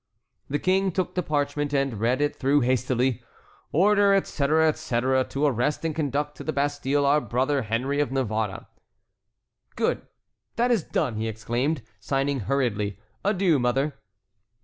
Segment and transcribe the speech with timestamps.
[0.49, 3.21] The king took the parchment and read it through hastily.
[3.71, 8.65] "Order, etc., etc., to arrest and conduct to the Bastille our brother Henry of Navarre."
[9.75, 10.01] "Good,
[10.55, 12.97] that is done!" he exclaimed, signing hurriedly.
[13.23, 13.93] "Adieu, mother."